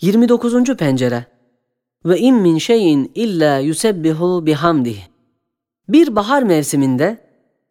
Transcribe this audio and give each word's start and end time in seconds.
29. 0.00 0.76
pencere 0.76 1.24
Ve 2.04 2.18
in 2.18 2.34
min 2.34 2.58
şeyin 2.58 3.12
illa 3.14 3.58
yusebbihu 3.58 4.46
bihamdih. 4.46 4.98
Bir 5.88 6.16
bahar 6.16 6.42
mevsiminde 6.42 7.18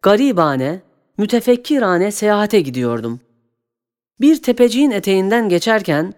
garibane, 0.02 0.80
mütefekkirane 1.18 2.12
seyahate 2.12 2.60
gidiyordum. 2.60 3.20
Bir 4.20 4.42
tepeciğin 4.42 4.90
eteğinden 4.90 5.48
geçerken 5.48 6.14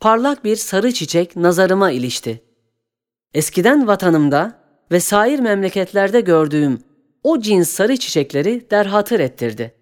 parlak 0.00 0.44
bir 0.44 0.56
sarı 0.56 0.92
çiçek 0.92 1.36
nazarıma 1.36 1.90
ilişti. 1.90 2.42
Eskiden 3.34 3.86
vatanımda 3.86 4.58
ve 4.92 5.00
sair 5.00 5.38
memleketlerde 5.38 6.20
gördüğüm 6.20 6.78
o 7.22 7.40
cins 7.40 7.70
sarı 7.70 7.96
çiçekleri 7.96 8.70
derhatır 8.70 9.20
ettirdi. 9.20 9.74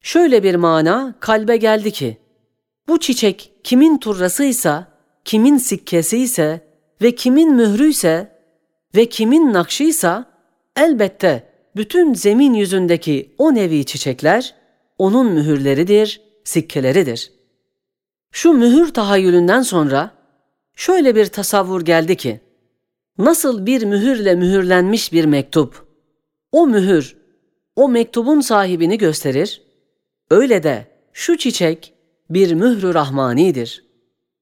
Şöyle 0.00 0.42
bir 0.42 0.54
mana 0.54 1.14
kalbe 1.20 1.56
geldi 1.56 1.90
ki, 1.90 2.18
bu 2.88 3.00
çiçek 3.00 3.52
kimin 3.64 3.98
turrasıysa, 3.98 4.97
kimin 5.28 5.56
sikkesiyse 5.56 6.60
ve 7.02 7.14
kimin 7.14 7.54
mührüyse 7.54 8.32
ve 8.96 9.06
kimin 9.06 9.52
nakşıysa 9.52 10.30
elbette 10.76 11.48
bütün 11.76 12.14
zemin 12.14 12.54
yüzündeki 12.54 13.34
o 13.38 13.54
nevi 13.54 13.84
çiçekler 13.84 14.54
onun 14.98 15.32
mühürleridir, 15.32 16.20
sikkeleridir. 16.44 17.32
Şu 18.30 18.52
mühür 18.52 18.94
tahayyülünden 18.94 19.62
sonra 19.62 20.10
şöyle 20.74 21.16
bir 21.16 21.26
tasavvur 21.26 21.82
geldi 21.82 22.16
ki, 22.16 22.40
nasıl 23.18 23.66
bir 23.66 23.84
mühürle 23.84 24.34
mühürlenmiş 24.34 25.12
bir 25.12 25.24
mektup, 25.24 25.86
o 26.52 26.66
mühür, 26.66 27.16
o 27.76 27.88
mektubun 27.88 28.40
sahibini 28.40 28.98
gösterir, 28.98 29.62
öyle 30.30 30.62
de 30.62 30.86
şu 31.12 31.38
çiçek 31.38 31.94
bir 32.30 32.52
mührü 32.52 32.94
rahmanidir. 32.94 33.87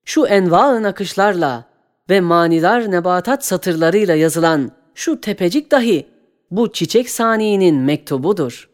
Şu 0.09 0.27
enva 0.27 0.83
nakışlarla 0.83 1.65
ve 2.11 2.21
manidar 2.21 2.91
nebatat 2.91 3.45
satırlarıyla 3.45 4.15
yazılan 4.15 4.71
şu 4.95 5.21
tepecik 5.21 5.71
dahi 5.71 6.07
bu 6.51 6.73
çiçek 6.73 7.11
saniinin 7.11 7.77
mektubudur. 7.77 8.71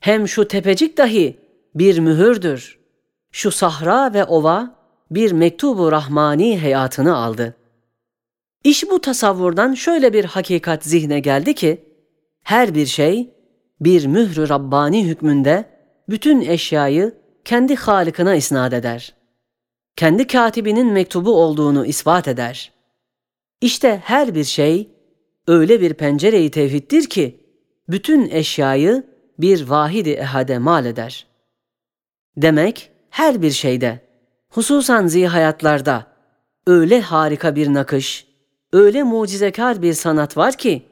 Hem 0.00 0.28
şu 0.28 0.48
tepecik 0.48 0.98
dahi 0.98 1.38
bir 1.74 1.98
mühürdür. 1.98 2.78
Şu 3.32 3.50
sahra 3.50 4.14
ve 4.14 4.24
ova 4.24 4.74
bir 5.10 5.32
mektubu 5.32 5.92
rahmani 5.92 6.60
hayatını 6.60 7.16
aldı. 7.16 7.54
İş 8.64 8.90
bu 8.90 9.00
tasavvurdan 9.00 9.74
şöyle 9.74 10.12
bir 10.12 10.24
hakikat 10.24 10.84
zihne 10.84 11.20
geldi 11.20 11.54
ki, 11.54 11.84
her 12.42 12.74
bir 12.74 12.86
şey 12.86 13.30
bir 13.80 14.06
mührü 14.06 14.48
Rabbani 14.48 15.06
hükmünde 15.06 15.64
bütün 16.08 16.40
eşyayı 16.40 17.14
kendi 17.44 17.76
Halık'ına 17.76 18.34
isnat 18.34 18.72
eder. 18.72 19.17
Kendi 19.98 20.26
katibinin 20.26 20.86
mektubu 20.92 21.42
olduğunu 21.42 21.86
ispat 21.86 22.28
eder. 22.28 22.72
İşte 23.60 24.02
her 24.04 24.34
bir 24.34 24.44
şey 24.44 24.90
öyle 25.46 25.80
bir 25.80 25.94
pencere-i 25.94 26.50
tevhiddir 26.50 27.06
ki 27.06 27.40
bütün 27.88 28.30
eşyayı 28.30 29.06
bir 29.38 29.68
vahidi 29.68 30.10
ehade 30.10 30.58
mal 30.58 30.86
eder. 30.86 31.26
Demek 32.36 32.90
her 33.10 33.42
bir 33.42 33.50
şeyde, 33.50 34.00
hususan 34.50 35.06
zihayatlarda 35.06 36.06
öyle 36.66 37.00
harika 37.00 37.56
bir 37.56 37.74
nakış, 37.74 38.26
öyle 38.72 39.02
mucizekar 39.02 39.82
bir 39.82 39.92
sanat 39.92 40.36
var 40.36 40.56
ki 40.56 40.82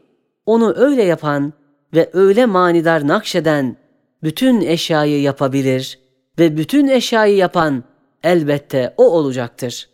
onu 0.46 0.74
öyle 0.76 1.02
yapan 1.02 1.52
ve 1.94 2.10
öyle 2.12 2.46
manidar 2.46 3.08
nakşeden 3.08 3.76
bütün 4.22 4.60
eşyayı 4.60 5.22
yapabilir 5.22 5.98
ve 6.38 6.56
bütün 6.56 6.88
eşyayı 6.88 7.36
yapan 7.36 7.84
elbette 8.26 8.94
o 8.96 9.10
olacaktır. 9.10 9.88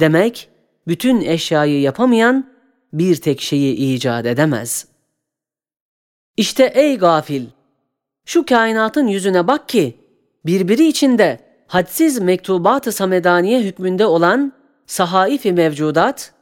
Demek 0.00 0.48
bütün 0.86 1.20
eşyayı 1.20 1.80
yapamayan 1.80 2.50
bir 2.92 3.16
tek 3.16 3.40
şeyi 3.40 3.74
icat 3.74 4.26
edemez. 4.26 4.88
İşte 6.36 6.72
ey 6.74 6.98
gafil! 6.98 7.46
Şu 8.24 8.46
kainatın 8.46 9.06
yüzüne 9.06 9.46
bak 9.46 9.68
ki 9.68 9.96
birbiri 10.46 10.86
içinde 10.86 11.40
hadsiz 11.66 12.18
mektubat-ı 12.18 12.92
samedaniye 12.92 13.60
hükmünde 13.60 14.06
olan 14.06 14.52
sahaif-i 14.86 15.52
mevcudat 15.52 16.32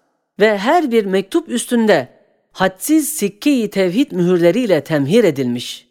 ve 0.41 0.59
her 0.59 0.91
bir 0.91 1.05
mektup 1.05 1.49
üstünde 1.49 2.09
hadsiz 2.53 3.09
sikke-i 3.09 3.71
tevhid 3.71 4.13
mühürleriyle 4.13 4.85
temhir 4.85 5.25
edilmiş. 5.25 5.89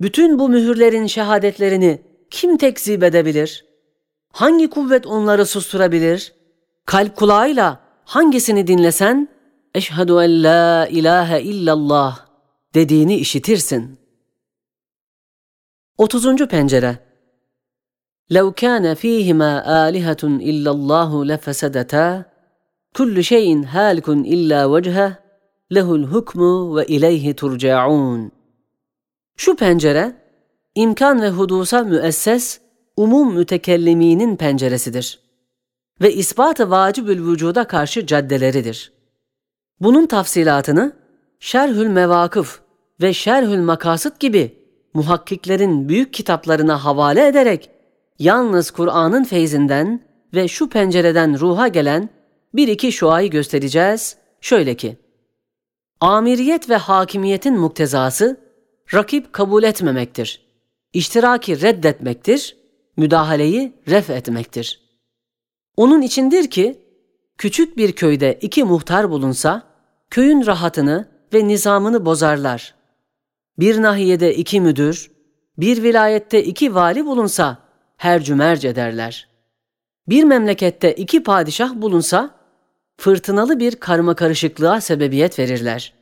Bütün 0.00 0.38
bu 0.38 0.48
mühürlerin 0.48 1.06
şehadetlerini 1.06 2.00
kim 2.30 2.56
tekzip 2.56 3.02
edebilir? 3.02 3.69
Hangi 4.31 4.69
kuvvet 4.69 5.07
onları 5.07 5.45
susturabilir? 5.45 6.33
Kalp 6.85 7.15
kulağıyla 7.15 7.79
hangisini 8.05 8.67
dinlesen, 8.67 9.29
eşhedü 9.75 10.11
en 10.11 10.43
la 10.43 10.87
ilahe 10.87 11.41
illallah 11.41 12.25
dediğini 12.73 13.15
işitirsin. 13.15 13.99
30. 15.97 16.47
pencere 16.47 17.05
لو 18.29 18.51
كان 18.51 18.93
فيهما 18.93 19.51
آلهة 19.87 20.23
إلا 20.23 20.71
الله 20.71 21.25
لفسدتا 21.25 22.25
كل 22.97 23.23
شيء 23.23 23.65
هالك 23.65 24.09
إلا 24.09 24.65
وجهه 24.65 25.19
له 25.71 25.95
الحكم 25.95 26.39
وإليه 26.75 27.31
ترجعون 27.31 28.31
Şu 29.37 29.55
pencere 29.55 30.15
imkan 30.75 31.21
ve 31.21 31.29
hudusa 31.29 31.83
müesses 31.83 32.59
umum 33.00 33.34
mütekelliminin 33.34 34.36
penceresidir 34.36 35.20
ve 36.00 36.14
ispat-ı 36.14 36.70
vacibül 36.70 37.26
vücuda 37.26 37.66
karşı 37.66 38.06
caddeleridir. 38.06 38.92
Bunun 39.80 40.06
tafsilatını 40.06 40.92
Şerhül 41.38 41.86
Mevakıf 41.86 42.60
ve 43.00 43.14
Şerhül 43.14 43.58
Makasıt 43.58 44.20
gibi 44.20 44.56
muhakkiklerin 44.94 45.88
büyük 45.88 46.12
kitaplarına 46.12 46.84
havale 46.84 47.26
ederek 47.26 47.70
yalnız 48.18 48.70
Kur'an'ın 48.70 49.24
feyzinden 49.24 50.00
ve 50.34 50.48
şu 50.48 50.68
pencereden 50.68 51.40
ruha 51.40 51.68
gelen 51.68 52.08
bir 52.54 52.68
iki 52.68 52.92
şuayı 52.92 53.30
göstereceğiz. 53.30 54.16
Şöyle 54.40 54.74
ki, 54.74 54.96
amiriyet 56.00 56.70
ve 56.70 56.76
hakimiyetin 56.76 57.58
muktezası 57.58 58.40
rakip 58.94 59.32
kabul 59.32 59.62
etmemektir. 59.62 60.42
İştiraki 60.92 61.60
reddetmektir, 61.60 62.59
müdahaleyi 63.00 63.72
ref 63.88 64.10
etmektir. 64.10 64.80
Onun 65.76 66.02
içindir 66.02 66.50
ki, 66.50 66.80
küçük 67.38 67.76
bir 67.76 67.92
köyde 67.92 68.38
iki 68.40 68.64
muhtar 68.64 69.10
bulunsa, 69.10 69.62
köyün 70.10 70.46
rahatını 70.46 71.08
ve 71.34 71.48
nizamını 71.48 72.04
bozarlar. 72.04 72.74
Bir 73.58 73.82
nahiyede 73.82 74.34
iki 74.34 74.60
müdür, 74.60 75.10
bir 75.58 75.82
vilayette 75.82 76.44
iki 76.44 76.74
vali 76.74 77.06
bulunsa, 77.06 77.58
her 77.96 78.22
cümerc 78.22 78.68
ederler. 78.68 79.28
Bir 80.08 80.24
memlekette 80.24 80.94
iki 80.94 81.22
padişah 81.22 81.74
bulunsa, 81.74 82.34
fırtınalı 82.96 83.60
bir 83.60 83.76
karma 83.76 84.14
karışıklığa 84.14 84.80
sebebiyet 84.80 85.38
verirler.'' 85.38 86.00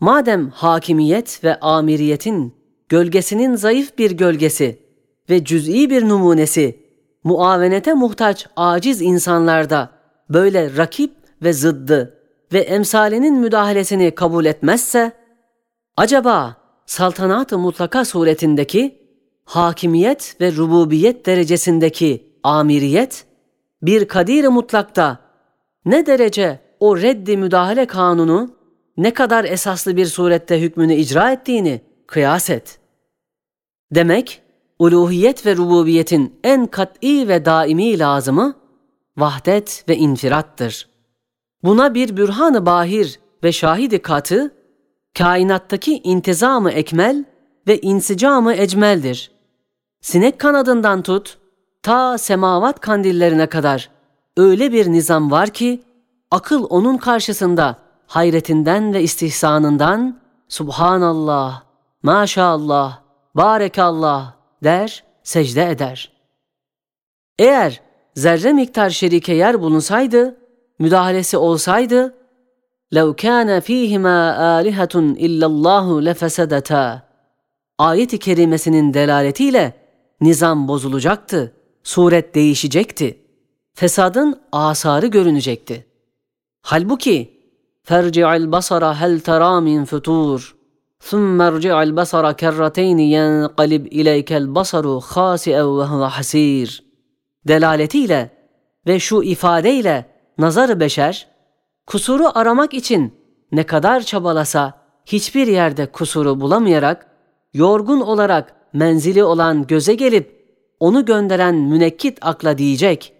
Madem 0.00 0.50
hakimiyet 0.50 1.44
ve 1.44 1.60
amiriyetin 1.60 2.54
gölgesinin 2.88 3.56
zayıf 3.56 3.98
bir 3.98 4.10
gölgesi 4.10 4.78
ve 5.30 5.44
cüz'i 5.44 5.90
bir 5.90 6.08
numunesi 6.08 6.78
muavenete 7.24 7.94
muhtaç 7.94 8.46
aciz 8.56 9.02
insanlarda 9.02 9.90
böyle 10.30 10.76
rakip 10.76 11.12
ve 11.42 11.52
zıddı 11.52 12.20
ve 12.52 12.58
emsalinin 12.58 13.34
müdahalesini 13.34 14.14
kabul 14.14 14.44
etmezse, 14.44 15.12
acaba 15.96 16.56
saltanat-ı 16.86 17.58
mutlaka 17.58 18.04
suretindeki 18.04 19.04
hakimiyet 19.44 20.36
ve 20.40 20.52
rububiyet 20.52 21.26
derecesindeki 21.26 22.38
amiriyet, 22.42 23.26
bir 23.82 24.08
kadir 24.08 24.44
mutlakta 24.44 25.18
ne 25.84 26.06
derece 26.06 26.60
o 26.80 26.96
reddi 26.96 27.36
müdahale 27.36 27.86
kanunu 27.86 28.56
ne 28.96 29.14
kadar 29.14 29.44
esaslı 29.44 29.96
bir 29.96 30.06
surette 30.06 30.60
hükmünü 30.60 30.94
icra 30.94 31.32
ettiğini 31.32 31.80
kıyas 32.06 32.50
et. 32.50 32.78
Demek, 33.90 34.42
uluhiyet 34.78 35.46
ve 35.46 35.56
rububiyetin 35.56 36.40
en 36.44 36.66
kat'i 36.66 37.28
ve 37.28 37.44
daimi 37.44 37.98
lazımı 37.98 38.54
vahdet 39.16 39.84
ve 39.88 39.96
infirattır. 39.96 40.88
Buna 41.62 41.94
bir 41.94 42.16
bürhan-ı 42.16 42.66
bahir 42.66 43.20
ve 43.44 43.52
şahidi 43.52 44.02
katı, 44.02 44.54
kainattaki 45.18 45.98
intizamı 45.98 46.70
ekmel 46.70 47.24
ve 47.66 47.80
insicamı 47.80 48.54
ecmeldir. 48.54 49.30
Sinek 50.00 50.38
kanadından 50.38 51.02
tut, 51.02 51.38
ta 51.82 52.18
semavat 52.18 52.80
kandillerine 52.80 53.46
kadar 53.46 53.90
öyle 54.36 54.72
bir 54.72 54.92
nizam 54.92 55.30
var 55.30 55.48
ki, 55.48 55.82
akıl 56.30 56.66
onun 56.70 56.96
karşısında 56.96 57.78
hayretinden 58.06 58.94
ve 58.94 59.02
istihsanından 59.02 60.20
Subhanallah, 60.48 61.62
Maşallah, 62.02 62.98
Barekallah 63.34 64.43
der, 64.63 65.03
secde 65.23 65.69
eder. 65.69 66.11
Eğer 67.39 67.81
zerre 68.15 68.53
miktar 68.53 68.89
şerike 68.89 69.33
yer 69.33 69.61
bulunsaydı, 69.61 70.37
müdahalesi 70.79 71.37
olsaydı, 71.37 72.15
لَوْ 72.93 73.15
كَانَ 73.15 73.59
ف۪يهِمَا 73.61 74.17
آلِهَةٌ 74.59 74.95
اِلَّا 75.25 75.45
اللّٰهُ 75.45 76.09
لَفَسَدَتَا 76.09 76.99
Ayet-i 77.77 78.19
kerimesinin 78.19 78.93
delaletiyle 78.93 79.73
nizam 80.21 80.67
bozulacaktı, 80.67 81.53
suret 81.83 82.35
değişecekti, 82.35 83.21
fesadın 83.73 84.41
asarı 84.51 85.07
görünecekti. 85.07 85.85
Halbuki 86.61 87.39
فَارْجِعِ 87.87 88.27
الْبَصَرَ 88.41 88.83
هَلْ 89.01 89.19
تَرَى 89.21 89.53
مِنْ 89.67 89.85
فُتُورٍ 89.85 90.53
ثُمَّ 91.09 91.41
ارْجِعِ 91.41 91.75
الْبَصَرَ 91.87 92.25
كَرَّتَيْنِ 92.41 92.99
يَنْقَلِبْ 93.17 93.83
إِلَيْكَ 93.99 94.29
الْبَصَرُ 94.41 94.85
خَاسِئًا 94.99 95.63
وَهُوَ 95.77 96.09
حَسِيرٌ 96.09 96.81
Delaletiyle 97.47 98.29
ve 98.87 98.99
şu 98.99 99.23
ifadeyle 99.23 100.05
nazar 100.37 100.79
beşer, 100.79 101.27
kusuru 101.87 102.31
aramak 102.35 102.73
için 102.73 103.13
ne 103.51 103.63
kadar 103.63 104.01
çabalasa 104.01 104.73
hiçbir 105.05 105.47
yerde 105.47 105.85
kusuru 105.85 106.41
bulamayarak, 106.41 107.07
yorgun 107.53 108.01
olarak 108.01 108.55
menzili 108.73 109.23
olan 109.23 109.67
göze 109.67 109.93
gelip 109.93 110.39
onu 110.79 111.05
gönderen 111.05 111.55
münekkit 111.55 112.17
akla 112.21 112.57
diyecek, 112.57 113.13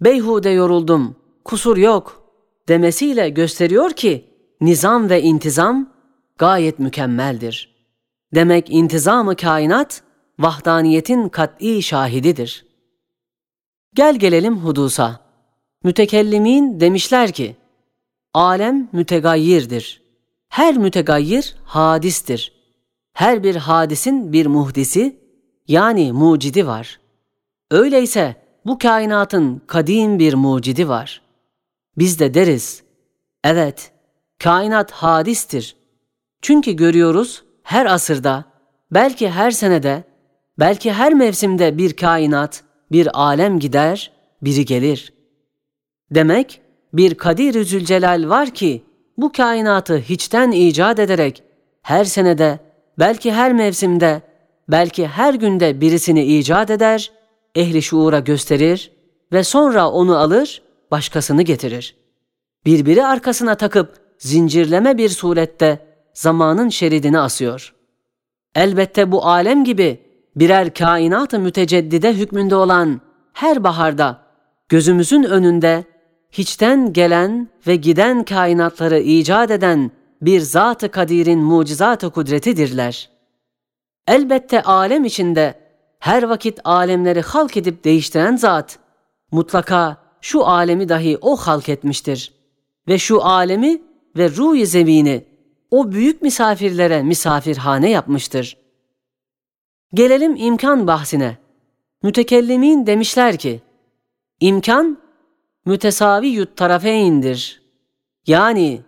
beyhude 0.00 0.50
yoruldum, 0.50 1.16
kusur 1.44 1.76
yok 1.76 2.22
demesiyle 2.68 3.28
gösteriyor 3.28 3.90
ki 3.90 4.24
nizam 4.60 5.10
ve 5.10 5.22
intizam 5.22 5.91
gayet 6.37 6.79
mükemmeldir. 6.79 7.75
Demek 8.35 8.69
intizamı 8.69 9.35
kainat 9.35 10.03
vahdaniyetin 10.39 11.29
kat'i 11.29 11.83
şahididir. 11.83 12.65
Gel 13.93 14.15
gelelim 14.15 14.57
hudusa. 14.57 15.19
Mütekellimin 15.83 16.79
demişler 16.79 17.31
ki, 17.31 17.55
alem 18.33 18.89
mütegayyirdir. 18.91 20.01
Her 20.49 20.77
mütegayyir 20.77 21.55
hadistir. 21.63 22.53
Her 23.13 23.43
bir 23.43 23.55
hadisin 23.55 24.33
bir 24.33 24.45
muhdisi 24.45 25.19
yani 25.67 26.11
mucidi 26.11 26.67
var. 26.67 26.99
Öyleyse 27.71 28.35
bu 28.65 28.77
kainatın 28.77 29.61
kadim 29.67 30.19
bir 30.19 30.33
mucidi 30.33 30.89
var. 30.89 31.21
Biz 31.97 32.19
de 32.19 32.33
deriz, 32.33 32.83
evet 33.43 33.91
kainat 34.39 34.91
hadistir. 34.91 35.75
Çünkü 36.43 36.71
görüyoruz 36.71 37.43
her 37.63 37.85
asırda, 37.85 38.45
belki 38.91 39.29
her 39.29 39.51
senede, 39.51 40.03
belki 40.59 40.93
her 40.93 41.13
mevsimde 41.13 41.77
bir 41.77 41.93
kainat, 41.93 42.63
bir 42.91 43.19
alem 43.19 43.59
gider, 43.59 44.11
biri 44.41 44.65
gelir. 44.65 45.13
Demek 46.11 46.61
bir 46.93 47.15
Kadir-i 47.15 47.65
Zülcelal 47.65 48.29
var 48.29 48.49
ki 48.49 48.83
bu 49.17 49.31
kainatı 49.31 49.97
hiçten 49.97 50.51
icat 50.51 50.99
ederek 50.99 51.43
her 51.81 52.05
senede, 52.05 52.59
belki 52.99 53.33
her 53.33 53.53
mevsimde, 53.53 54.21
belki 54.67 55.07
her 55.07 55.33
günde 55.33 55.81
birisini 55.81 56.23
icat 56.23 56.69
eder, 56.69 57.11
ehli 57.55 57.81
şuura 57.81 58.19
gösterir 58.19 58.91
ve 59.31 59.43
sonra 59.43 59.89
onu 59.89 60.17
alır, 60.17 60.61
başkasını 60.91 61.41
getirir. 61.41 61.95
Birbiri 62.65 63.05
arkasına 63.05 63.55
takıp 63.55 63.97
zincirleme 64.17 64.97
bir 64.97 65.09
surette 65.09 65.92
zamanın 66.13 66.69
şeridini 66.69 67.19
asıyor. 67.19 67.73
Elbette 68.55 69.11
bu 69.11 69.25
alem 69.25 69.63
gibi 69.63 70.01
birer 70.35 70.73
kainat-ı 70.73 71.39
müteceddide 71.39 72.13
hükmünde 72.13 72.55
olan 72.55 73.01
her 73.33 73.63
baharda 73.63 74.21
gözümüzün 74.69 75.23
önünde 75.23 75.83
hiçten 76.31 76.93
gelen 76.93 77.47
ve 77.67 77.75
giden 77.75 78.23
kainatları 78.23 78.99
icat 78.99 79.51
eden 79.51 79.91
bir 80.21 80.39
Zat-ı 80.39 80.91
Kadir'in 80.91 81.39
mucizat-ı 81.39 82.09
kudretidirler. 82.09 83.09
Elbette 84.07 84.61
alem 84.61 85.05
içinde 85.05 85.55
her 85.99 86.23
vakit 86.23 86.59
alemleri 86.63 87.21
halk 87.21 87.57
edip 87.57 87.83
değiştiren 87.83 88.35
zat, 88.35 88.79
mutlaka 89.31 89.97
şu 90.21 90.45
alemi 90.45 90.89
dahi 90.89 91.17
o 91.21 91.35
halk 91.35 91.69
etmiştir. 91.69 92.33
Ve 92.87 92.97
şu 92.97 93.25
alemi 93.25 93.81
ve 94.17 94.29
ruh-i 94.29 94.67
zemini 94.67 95.25
o 95.73 95.91
büyük 95.91 96.21
misafirlere 96.21 97.03
misafirhane 97.03 97.89
yapmıştır. 97.89 98.57
Gelelim 99.93 100.35
imkan 100.35 100.87
bahsine. 100.87 101.37
Mütekellimin 102.03 102.87
demişler 102.87 103.37
ki, 103.37 103.61
imkan 104.39 104.97
mütesavi 105.65 106.27
yut 106.27 106.57
tarafeyindir. 106.57 107.61
Yani 108.27 108.81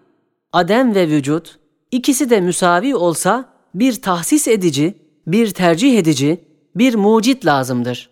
adem 0.54 0.96
ve 0.96 1.08
vücut 1.08 1.60
ikisi 1.92 2.30
de 2.30 2.42
müsavi 2.42 2.96
olsa 2.96 3.50
bir 3.76 4.02
tahsis 4.02 4.48
edici, 4.48 4.94
bir 5.28 5.50
tercih 5.50 6.00
edici, 6.00 6.44
bir 6.76 6.96
mucit 6.96 7.46
lazımdır. 7.46 8.10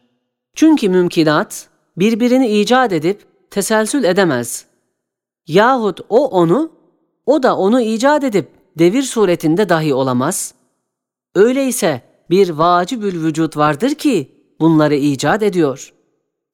Çünkü 0.56 0.90
mümkinat 0.90 1.70
birbirini 1.98 2.48
icat 2.60 2.94
edip 2.94 3.26
teselsül 3.52 4.04
edemez. 4.04 4.66
Yahut 5.48 6.00
o 6.10 6.28
onu, 6.28 6.72
o 7.26 7.44
da 7.44 7.58
onu 7.58 7.82
icat 7.82 8.24
edip 8.24 8.63
devir 8.78 9.04
suretinde 9.04 9.70
dahi 9.70 9.94
olamaz. 9.94 10.54
Öyleyse 11.36 12.02
bir 12.30 12.50
vacibül 12.50 13.24
vücut 13.24 13.58
vardır 13.58 13.96
ki 13.96 14.32
bunları 14.60 14.96
icat 14.96 15.44
ediyor. 15.44 15.94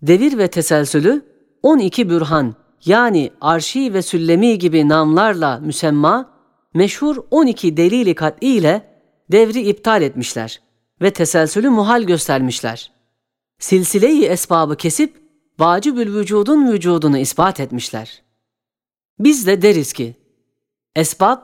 Devir 0.02 0.38
ve 0.38 0.48
teselsülü 0.48 1.26
12 1.64 2.10
bürhan 2.10 2.56
yani 2.86 3.32
arşi 3.42 3.94
ve 3.94 4.02
süllemi 4.02 4.60
gibi 4.60 4.90
namlarla 4.90 5.60
müsemma 5.60 6.30
meşhur 6.74 7.18
12 7.32 7.78
delili 7.78 8.16
kat'i 8.16 8.48
ile 8.48 9.02
devri 9.32 9.62
iptal 9.62 10.02
etmişler 10.02 10.62
ve 11.02 11.14
teselsülü 11.14 11.70
muhal 11.70 12.04
göstermişler. 12.04 12.92
Silsile-i 13.60 14.26
esbabı 14.26 14.78
kesip 14.78 15.16
vacibül 15.60 16.16
vücudun 16.16 16.72
vücudunu 16.72 17.18
ispat 17.18 17.60
etmişler. 17.60 18.24
Biz 19.20 19.48
de 19.48 19.62
deriz 19.62 19.94
ki, 19.94 20.16
esbab 20.96 21.40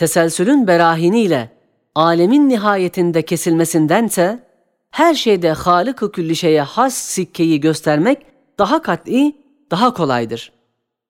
teselsülün 0.00 0.66
berahiniyle 0.66 1.50
alemin 1.94 2.48
nihayetinde 2.48 3.22
kesilmesindense 3.22 4.46
her 4.90 5.14
şeyde 5.14 5.52
Halık-ı 5.52 6.12
Küllişe'ye 6.12 6.62
has 6.62 6.94
sikkeyi 6.94 7.60
göstermek 7.60 8.26
daha 8.58 8.82
kat'i, 8.82 9.36
daha 9.70 9.94
kolaydır. 9.94 10.52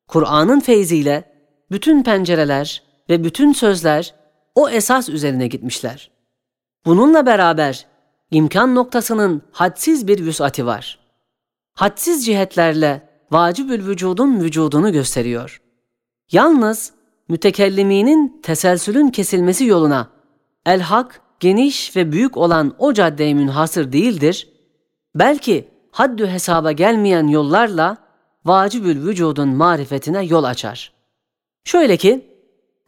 Kur'an'ın 0.08 0.60
feyziyle 0.60 1.24
bütün 1.70 2.02
pencereler 2.02 2.82
ve 3.10 3.24
bütün 3.24 3.52
sözler 3.52 4.14
o 4.54 4.68
esas 4.68 5.08
üzerine 5.08 5.46
gitmişler. 5.46 6.10
Bununla 6.86 7.26
beraber 7.26 7.86
imkan 8.30 8.74
noktasının 8.74 9.42
hadsiz 9.52 10.06
bir 10.06 10.26
vüsati 10.26 10.66
var. 10.66 10.98
Hadsiz 11.74 12.26
cihetlerle 12.26 13.08
vacibül 13.30 13.86
vücudun 13.86 14.40
vücudunu 14.40 14.92
gösteriyor. 14.92 15.62
Yalnız 16.32 16.99
mütekelliminin 17.30 18.40
teselsülün 18.42 19.08
kesilmesi 19.08 19.64
yoluna 19.64 20.08
el-hak 20.66 21.20
geniş 21.40 21.96
ve 21.96 22.12
büyük 22.12 22.36
olan 22.36 22.74
o 22.78 22.92
caddeye 22.92 23.34
münhasır 23.34 23.92
değildir, 23.92 24.48
belki 25.14 25.68
haddü 25.90 26.26
hesaba 26.26 26.72
gelmeyen 26.72 27.26
yollarla 27.26 27.96
vacibül 28.44 29.06
vücudun 29.06 29.48
marifetine 29.48 30.24
yol 30.24 30.44
açar. 30.44 30.92
Şöyle 31.64 31.96
ki, 31.96 32.26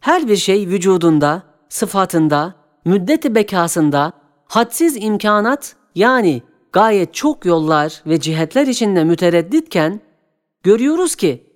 her 0.01 0.29
bir 0.29 0.37
şey 0.37 0.69
vücudunda, 0.69 1.43
sıfatında, 1.69 2.55
müddeti 2.85 3.35
bekasında, 3.35 4.13
hadsiz 4.45 4.97
imkanat 4.97 5.77
yani 5.95 6.43
gayet 6.73 7.15
çok 7.15 7.45
yollar 7.45 8.03
ve 8.07 8.21
cihetler 8.21 8.67
içinde 8.67 9.05
müteredditken, 9.05 10.01
görüyoruz 10.63 11.15
ki 11.15 11.47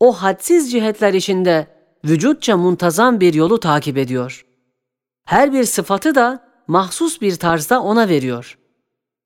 o 0.00 0.12
hadsiz 0.12 0.72
cihetler 0.72 1.14
içinde 1.14 1.73
vücutça 2.04 2.56
muntazam 2.56 3.20
bir 3.20 3.34
yolu 3.34 3.60
takip 3.60 3.98
ediyor. 3.98 4.46
Her 5.24 5.52
bir 5.52 5.64
sıfatı 5.64 6.14
da 6.14 6.44
mahsus 6.66 7.20
bir 7.20 7.36
tarzda 7.36 7.82
ona 7.82 8.08
veriyor. 8.08 8.58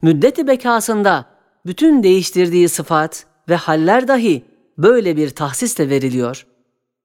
Müddeti 0.02 0.46
bekasında 0.46 1.24
bütün 1.66 2.02
değiştirdiği 2.02 2.68
sıfat 2.68 3.26
ve 3.48 3.56
haller 3.56 4.08
dahi 4.08 4.44
böyle 4.78 5.16
bir 5.16 5.30
tahsisle 5.30 5.90
veriliyor. 5.90 6.46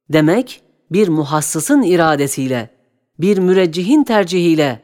Demek 0.09 0.61
bir 0.91 1.07
muhassısın 1.07 1.81
iradesiyle, 1.81 2.69
bir 3.19 3.37
müreccihin 3.37 4.03
tercihiyle, 4.03 4.81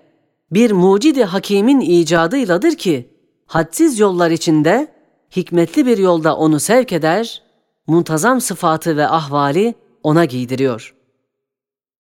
bir 0.52 0.72
mucidi 0.72 1.24
hakimin 1.24 1.80
icadıyladır 1.80 2.76
ki, 2.76 3.10
hadsiz 3.46 4.00
yollar 4.00 4.32
içinde 4.32 4.88
hikmetli 5.36 5.86
bir 5.86 5.98
yolda 5.98 6.38
onu 6.38 6.60
sevk 6.60 6.94
eder, 6.94 7.44
muntazam 7.88 8.42
sıfatı 8.42 8.98
ve 8.98 9.08
ahvali 9.08 9.76
ona 10.04 10.26
giydiriyor. 10.26 10.96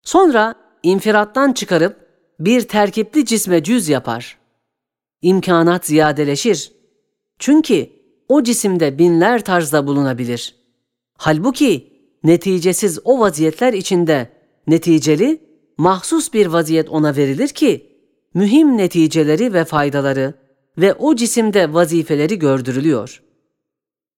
Sonra 0.03 0.55
infirattan 0.83 1.53
çıkarıp 1.53 2.07
bir 2.39 2.61
terkipli 2.61 3.25
cisme 3.25 3.63
cüz 3.63 3.89
yapar. 3.89 4.37
İmkanat 5.21 5.85
ziyadeleşir. 5.85 6.71
Çünkü 7.39 7.89
o 8.27 8.43
cisimde 8.43 8.99
binler 8.99 9.45
tarzda 9.45 9.87
bulunabilir. 9.87 10.55
Halbuki 11.17 11.93
neticesiz 12.23 12.99
o 13.03 13.19
vaziyetler 13.19 13.73
içinde 13.73 14.29
neticeli, 14.67 15.41
mahsus 15.77 16.33
bir 16.33 16.45
vaziyet 16.45 16.89
ona 16.89 17.15
verilir 17.15 17.47
ki, 17.47 17.89
mühim 18.33 18.77
neticeleri 18.77 19.53
ve 19.53 19.65
faydaları 19.65 20.33
ve 20.77 20.93
o 20.93 21.15
cisimde 21.15 21.73
vazifeleri 21.73 22.39
gördürülüyor. 22.39 23.23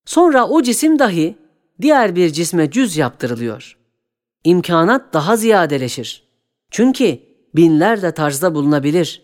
Sonra 0.05 0.47
o 0.47 0.61
cisim 0.61 0.99
dahi 0.99 1.35
diğer 1.81 2.15
bir 2.15 2.29
cisme 2.29 2.71
cüz 2.71 2.97
yaptırılıyor. 2.97 3.77
İmkanat 4.43 5.13
daha 5.13 5.37
ziyadeleşir. 5.37 6.23
Çünkü 6.71 7.19
binlerle 7.55 8.11
tarzda 8.11 8.55
bulunabilir. 8.55 9.23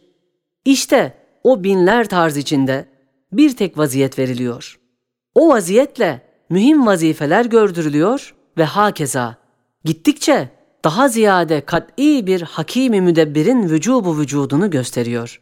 İşte 0.65 1.13
o 1.43 1.63
binler 1.63 2.09
tarz 2.09 2.37
içinde 2.37 2.85
bir 3.31 3.55
tek 3.55 3.77
vaziyet 3.77 4.19
veriliyor. 4.19 4.79
O 5.35 5.49
vaziyetle 5.49 6.21
mühim 6.49 6.85
vazifeler 6.85 7.45
gördürülüyor 7.45 8.35
ve 8.57 8.63
hakeza 8.63 9.37
gittikçe 9.83 10.49
daha 10.83 11.07
ziyade 11.07 11.61
kat'i 11.61 12.27
bir 12.27 12.41
hakimi 12.41 13.01
müdebbirin 13.01 13.69
vücubu 13.69 14.17
vücudunu 14.17 14.69
gösteriyor. 14.69 15.41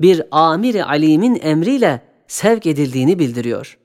Bir 0.00 0.22
amiri 0.30 0.84
alimin 0.84 1.38
emriyle 1.42 2.02
sevk 2.28 2.66
edildiğini 2.66 3.18
bildiriyor. 3.18 3.78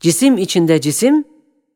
Cisim 0.00 0.38
içinde 0.38 0.80
cisim, 0.80 1.24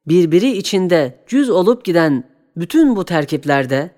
birbiri 0.08 0.50
içinde 0.50 1.24
cüz 1.26 1.50
olup 1.50 1.84
giden 1.84 2.24
bütün 2.56 2.96
bu 2.96 3.04
terkiplerde 3.04 3.90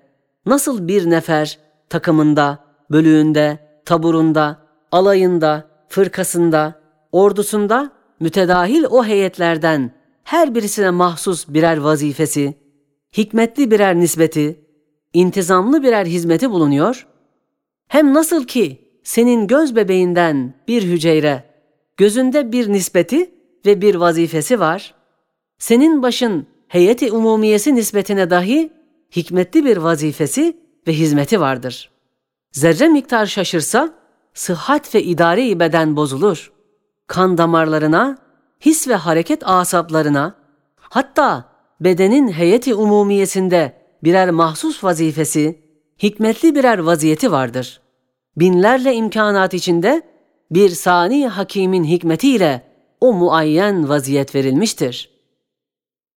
nasıl 0.47 0.89
bir 0.89 1.11
nefer 1.11 1.59
takımında, 1.89 2.59
bölüğünde, 2.91 3.59
taburunda, 3.85 4.59
alayında, 4.93 5.69
fırkasında, 5.89 6.81
ordusunda 7.13 7.91
mütedahil 8.21 8.85
o 8.91 9.05
heyetlerden 9.05 9.91
her 10.25 10.55
birisine 10.55 10.91
mahsus 10.91 11.49
birer 11.49 11.77
vazifesi, 11.77 12.55
hikmetli 13.17 13.71
birer 13.71 13.97
nisbeti, 13.97 14.61
intizamlı 15.13 15.83
birer 15.83 16.07
hizmeti 16.07 16.51
bulunuyor. 16.51 17.07
Hem 17.89 18.15
nasıl 18.15 18.45
ki 18.47 18.91
senin 19.03 19.47
göz 19.47 19.77
bebeğinden 19.77 20.55
bir 20.69 20.83
hücre, 20.83 21.45
gözünde 21.97 22.53
bir 22.53 22.73
nispeti 22.73 23.31
ve 23.67 23.81
bir 23.81 23.95
vazifesi 23.95 24.61
var, 24.61 24.95
senin 25.61 26.03
başın 26.03 26.47
heyeti 26.69 27.13
umumiyesi 27.13 27.75
nispetine 27.75 28.31
dahi 28.31 28.73
hikmetli 29.17 29.65
bir 29.65 29.77
vazifesi 29.77 30.57
ve 30.87 30.93
hizmeti 30.93 31.41
vardır. 31.41 31.91
Zerre 32.53 32.89
miktar 32.89 33.27
şaşırsa, 33.27 33.95
sıhhat 34.35 34.95
ve 34.95 35.03
idare-i 35.03 35.61
beden 35.61 35.97
bozulur. 35.97 36.53
Kan 37.07 37.39
damarlarına, 37.39 38.19
his 38.61 38.89
ve 38.89 38.95
hareket 38.95 39.49
asaplarına, 39.49 40.35
hatta 40.77 41.45
bedenin 41.81 42.29
heyeti 42.29 42.75
umumiyesinde 42.75 43.73
birer 44.05 44.31
mahsus 44.31 44.85
vazifesi, 44.85 45.61
hikmetli 46.03 46.55
birer 46.55 46.79
vaziyeti 46.79 47.33
vardır. 47.33 47.81
Binlerle 48.37 48.95
imkanat 48.95 49.55
içinde 49.55 50.03
bir 50.51 50.69
sani 50.69 51.29
hakimin 51.29 51.85
hikmetiyle 51.85 52.63
o 53.01 53.13
muayyen 53.13 53.89
vaziyet 53.89 54.35
verilmiştir. 54.35 55.10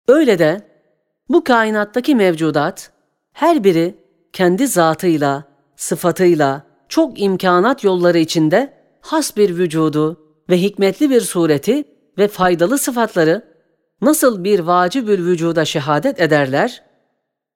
Öyle 0.07 0.39
de 0.39 0.61
bu 1.29 1.43
kainattaki 1.43 2.15
mevcudat 2.15 2.91
her 3.33 3.63
biri 3.63 3.95
kendi 4.33 4.67
zatıyla, 4.67 5.43
sıfatıyla 5.75 6.63
çok 6.89 7.21
imkanat 7.21 7.83
yolları 7.83 8.17
içinde 8.17 8.73
has 9.01 9.37
bir 9.37 9.57
vücudu 9.57 10.19
ve 10.49 10.61
hikmetli 10.61 11.09
bir 11.09 11.21
sureti 11.21 11.83
ve 12.17 12.27
faydalı 12.27 12.77
sıfatları 12.77 13.41
nasıl 14.01 14.43
bir 14.43 14.59
vacibül 14.59 15.25
vücuda 15.25 15.65
şehadet 15.65 16.21
ederler, 16.21 16.83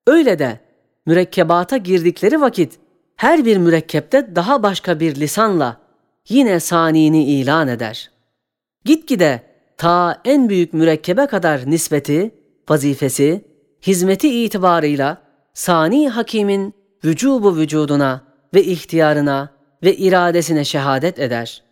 öyle 0.07 0.39
de 0.39 0.59
mürekkebata 1.05 1.77
girdikleri 1.77 2.41
vakit 2.41 2.79
her 3.15 3.45
bir 3.45 3.57
mürekkepte 3.57 4.35
daha 4.35 4.63
başka 4.63 4.99
bir 4.99 5.15
lisanla 5.15 5.77
yine 6.29 6.59
sanini 6.59 7.23
ilan 7.23 7.67
eder. 7.67 8.11
Gitgide 8.85 9.41
ta 9.77 10.21
en 10.25 10.49
büyük 10.49 10.73
mürekkebe 10.73 11.25
kadar 11.25 11.61
nispeti, 11.71 12.31
vazifesi, 12.69 13.45
hizmeti 13.87 14.43
itibarıyla 14.43 15.21
sani 15.53 16.09
hakimin 16.09 16.73
vücubu 17.05 17.55
vücuduna 17.55 18.21
ve 18.53 18.63
ihtiyarına 18.63 19.49
ve 19.83 19.95
iradesine 19.95 20.63
şehadet 20.63 21.19
eder. 21.19 21.63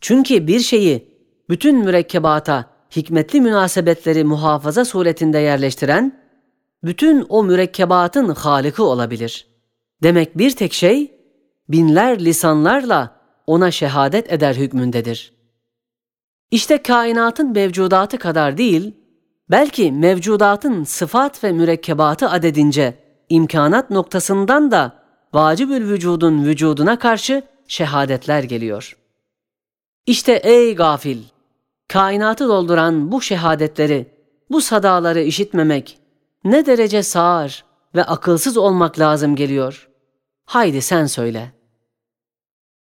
Çünkü 0.00 0.46
bir 0.46 0.60
şeyi 0.60 1.08
bütün 1.48 1.76
mürekkebata 1.76 2.70
hikmetli 2.96 3.40
münasebetleri 3.40 4.24
muhafaza 4.24 4.84
suretinde 4.84 5.38
yerleştiren, 5.38 6.20
bütün 6.84 7.26
o 7.28 7.44
mürekkebatın 7.44 8.28
haliki 8.28 8.82
olabilir. 8.82 9.46
Demek 10.02 10.38
bir 10.38 10.50
tek 10.50 10.72
şey, 10.72 11.14
binler 11.68 12.24
lisanlarla 12.24 13.20
ona 13.46 13.70
şehadet 13.70 14.32
eder 14.32 14.54
hükmündedir. 14.54 15.39
İşte 16.50 16.82
kainatın 16.82 17.52
mevcudatı 17.52 18.18
kadar 18.18 18.56
değil, 18.56 18.94
belki 19.50 19.92
mevcudatın 19.92 20.84
sıfat 20.84 21.44
ve 21.44 21.52
mürekkebatı 21.52 22.30
adedince 22.30 22.94
imkanat 23.28 23.90
noktasından 23.90 24.70
da 24.70 24.92
vacibül 25.34 25.88
vücudun 25.88 26.44
vücuduna 26.44 26.98
karşı 26.98 27.42
şehadetler 27.68 28.42
geliyor. 28.42 28.96
İşte 30.06 30.32
ey 30.32 30.74
gafil! 30.74 31.22
kainatı 31.88 32.48
dolduran 32.48 33.12
bu 33.12 33.22
şehadetleri, 33.22 34.14
bu 34.50 34.60
sadaları 34.60 35.20
işitmemek 35.20 35.98
ne 36.44 36.66
derece 36.66 37.02
sağır 37.02 37.64
ve 37.94 38.04
akılsız 38.04 38.56
olmak 38.56 38.98
lazım 38.98 39.36
geliyor. 39.36 39.88
Haydi 40.44 40.82
sen 40.82 41.06
söyle.'' 41.06 41.59